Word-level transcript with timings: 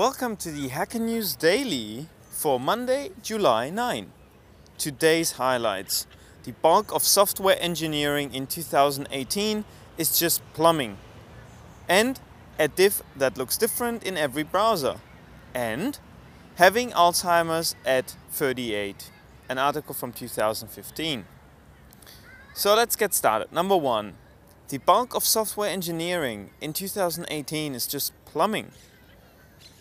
Welcome 0.00 0.36
to 0.36 0.50
the 0.50 0.68
Hacker 0.68 0.98
News 0.98 1.36
Daily 1.36 2.06
for 2.30 2.58
Monday, 2.58 3.10
July 3.22 3.68
9. 3.68 4.10
Today's 4.78 5.32
highlights. 5.32 6.06
The 6.44 6.52
bulk 6.52 6.90
of 6.94 7.02
software 7.02 7.58
engineering 7.60 8.32
in 8.32 8.46
2018 8.46 9.62
is 9.98 10.18
just 10.18 10.40
plumbing. 10.54 10.96
And 11.86 12.18
a 12.58 12.66
div 12.66 13.02
that 13.14 13.36
looks 13.36 13.58
different 13.58 14.02
in 14.02 14.16
every 14.16 14.42
browser. 14.42 14.96
And 15.52 15.98
having 16.54 16.92
Alzheimer's 16.92 17.76
at 17.84 18.16
38. 18.30 19.10
An 19.50 19.58
article 19.58 19.94
from 19.94 20.14
2015. 20.14 21.26
So 22.54 22.74
let's 22.74 22.96
get 22.96 23.12
started. 23.12 23.52
Number 23.52 23.76
one, 23.76 24.14
the 24.68 24.78
bulk 24.78 25.14
of 25.14 25.26
software 25.26 25.68
engineering 25.68 26.52
in 26.58 26.72
2018 26.72 27.74
is 27.74 27.86
just 27.86 28.14
plumbing. 28.24 28.70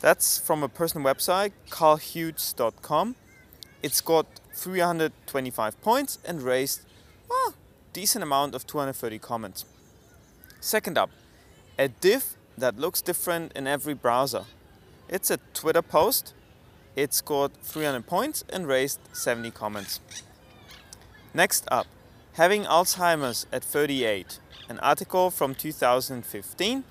That's 0.00 0.38
from 0.38 0.62
a 0.62 0.68
personal 0.68 1.06
website, 1.06 1.52
karlhughes.com. 1.70 3.16
It 3.82 3.92
scored 3.94 4.26
325 4.52 5.80
points 5.82 6.18
and 6.24 6.42
raised 6.42 6.82
well, 7.28 7.54
decent 7.92 8.22
amount 8.22 8.54
of 8.54 8.66
230 8.66 9.18
comments. 9.18 9.64
Second 10.60 10.98
up, 10.98 11.10
a 11.78 11.88
div 11.88 12.36
that 12.56 12.78
looks 12.78 13.00
different 13.00 13.52
in 13.52 13.66
every 13.66 13.94
browser. 13.94 14.44
It's 15.08 15.30
a 15.30 15.38
Twitter 15.54 15.82
post. 15.82 16.34
It 16.96 17.14
scored 17.14 17.52
300 17.62 18.06
points 18.06 18.44
and 18.50 18.66
raised 18.66 18.98
70 19.12 19.50
comments. 19.52 20.00
Next 21.32 21.68
up, 21.70 21.86
having 22.32 22.64
Alzheimer's 22.64 23.46
at 23.52 23.62
38 23.62 24.40
an 24.68 24.78
article 24.80 25.30
from 25.30 25.54
2015. 25.54 26.84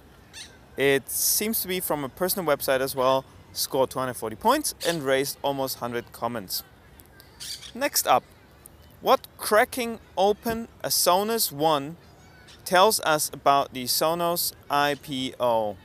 It 0.78 1.10
seems 1.10 1.62
to 1.62 1.68
be 1.68 1.80
from 1.80 2.04
a 2.04 2.10
personal 2.10 2.46
website 2.46 2.82
as 2.82 2.96
well, 2.96 3.26
scored 3.52 3.90
240 3.90 4.36
points 4.36 4.76
and 4.88 5.04
raised 5.04 5.40
almost 5.42 5.82
100 5.82 6.12
comments. 6.12 6.62
Next 7.74 8.06
up, 8.06 8.24
what 9.02 9.26
cracking 9.38 10.00
open 10.16 10.68
a 10.84 10.90
Sonos 10.90 11.52
One 11.52 11.98
tells 12.64 13.00
us 13.02 13.32
about 13.34 13.74
the 13.74 13.86
Sonos 13.86 14.54
IPO. 14.70 15.78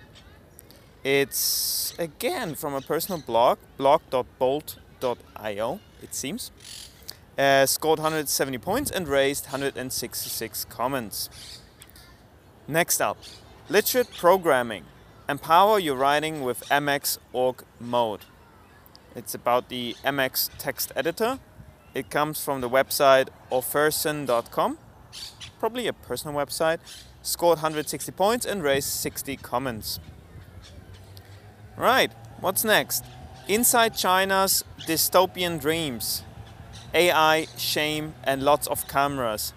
It's 1.05 1.95
again 1.99 2.55
from 2.55 2.75
a 2.75 2.81
personal 2.81 3.21
blog, 3.21 3.59
blog.bolt.io, 3.77 5.81
it 6.03 6.15
seems. 6.15 6.51
Uh, 7.39 7.65
scored 7.65 7.99
170 7.99 8.59
points 8.59 8.91
and 8.91 9.09
raised 9.09 9.47
166 9.47 10.67
comments. 10.67 11.31
Next 12.69 13.01
up, 13.01 13.17
literate 13.69 14.13
programming. 14.17 14.85
Empower 15.29 15.79
your 15.79 15.97
writing 15.97 16.43
with 16.43 16.69
Emacs 16.69 17.19
org 17.33 17.63
mode. 17.81 18.21
It's 19.15 19.35
about 19.35 19.69
the 19.69 19.95
Emacs 20.05 20.51
text 20.59 20.93
editor. 20.97 21.39
It 21.95 22.11
comes 22.11 22.43
from 22.43 22.61
the 22.61 22.69
website 22.69 23.29
offerzen.com, 23.51 24.79
probably 25.59 25.87
a 25.87 25.93
personal 25.93 26.35
website. 26.35 26.79
Scored 27.25 27.59
160 27.59 28.11
points 28.13 28.45
and 28.45 28.65
raised 28.65 28.89
60 28.89 29.37
comments. 29.37 30.01
Right, 31.77 32.11
what's 32.41 32.65
next? 32.65 33.05
Inside 33.47 33.97
China's 33.97 34.65
dystopian 34.89 35.61
dreams. 35.61 36.25
AI, 36.93 37.47
shame, 37.57 38.15
and 38.25 38.43
lots 38.43 38.67
of 38.67 38.89
cameras. 38.89 39.53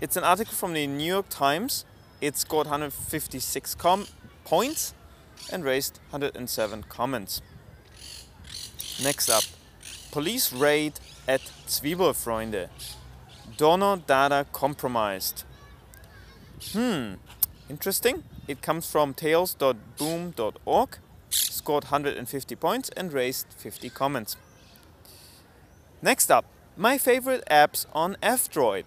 It's 0.00 0.16
an 0.16 0.24
article 0.24 0.54
from 0.54 0.72
the 0.72 0.86
New 0.86 1.04
York 1.04 1.26
Times 1.28 1.84
it 2.20 2.36
scored 2.36 2.66
156 2.66 3.76
points 4.44 4.94
and 5.52 5.64
raised 5.64 5.98
107 6.10 6.84
comments. 6.84 7.42
Next 9.02 9.30
up, 9.30 9.44
police 10.10 10.52
raid 10.52 11.00
at 11.26 11.40
Zwiebelfreunde. 11.66 12.68
Donor 13.56 13.96
data 14.06 14.46
compromised. 14.52 15.44
Hmm, 16.72 17.14
interesting. 17.68 18.22
It 18.46 18.60
comes 18.62 18.90
from 18.90 19.14
tales.boom.org, 19.14 20.98
scored 21.30 21.84
150 21.84 22.56
points 22.56 22.90
and 22.96 23.12
raised 23.12 23.46
50 23.56 23.90
comments. 23.90 24.36
Next 26.02 26.30
up, 26.30 26.44
my 26.76 26.98
favorite 26.98 27.44
apps 27.50 27.86
on 27.92 28.16
F-Droid. 28.22 28.86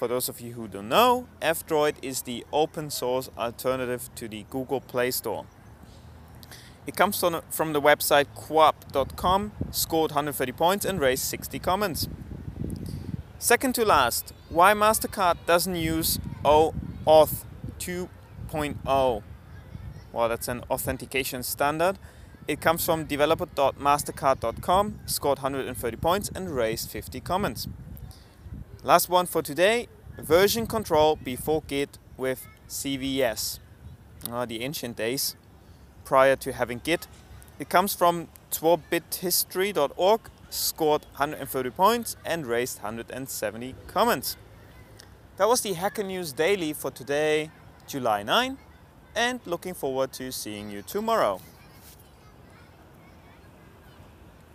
For 0.00 0.08
those 0.08 0.30
of 0.30 0.40
you 0.40 0.54
who 0.54 0.66
don't 0.66 0.88
know, 0.88 1.26
F-Droid 1.42 1.96
is 2.00 2.22
the 2.22 2.46
open 2.54 2.88
source 2.88 3.28
alternative 3.36 4.08
to 4.14 4.28
the 4.28 4.46
Google 4.48 4.80
Play 4.80 5.10
Store. 5.10 5.44
It 6.86 6.96
comes 6.96 7.22
from 7.50 7.74
the 7.74 7.82
website 7.82 8.24
coop.com, 8.34 9.52
scored 9.70 10.12
130 10.12 10.52
points 10.52 10.86
and 10.86 10.98
raised 11.02 11.24
60 11.24 11.58
comments. 11.58 12.08
Second 13.38 13.74
to 13.74 13.84
last, 13.84 14.32
why 14.48 14.72
MasterCard 14.72 15.36
doesn't 15.44 15.76
use 15.76 16.18
OAuth 16.46 17.44
2.0. 17.78 19.22
Well, 20.12 20.28
that's 20.30 20.48
an 20.48 20.62
authentication 20.70 21.42
standard. 21.42 21.98
It 22.48 22.62
comes 22.62 22.86
from 22.86 23.04
developer.mastercard.com, 23.04 25.00
scored 25.04 25.40
130 25.40 25.96
points 25.98 26.30
and 26.34 26.48
raised 26.48 26.88
50 26.88 27.20
comments. 27.20 27.68
Last 28.82 29.10
one 29.10 29.26
for 29.26 29.42
today, 29.42 29.88
version 30.16 30.66
control 30.66 31.16
before 31.16 31.62
Git 31.68 31.98
with 32.16 32.46
CVS. 32.66 33.58
Uh, 34.30 34.46
the 34.46 34.62
ancient 34.62 34.96
days 34.96 35.36
prior 36.06 36.34
to 36.36 36.50
having 36.54 36.78
Git. 36.82 37.06
It 37.58 37.68
comes 37.68 37.94
from 37.94 38.28
12bithistory.org, 38.52 40.20
scored 40.48 41.02
130 41.02 41.70
points 41.70 42.16
and 42.24 42.46
raised 42.46 42.78
170 42.78 43.74
comments. 43.86 44.38
That 45.36 45.46
was 45.46 45.60
the 45.60 45.74
Hacker 45.74 46.02
News 46.02 46.32
Daily 46.32 46.72
for 46.72 46.90
today, 46.90 47.50
July 47.86 48.22
9, 48.22 48.56
and 49.14 49.40
looking 49.44 49.74
forward 49.74 50.14
to 50.14 50.32
seeing 50.32 50.70
you 50.70 50.80
tomorrow. 50.80 51.42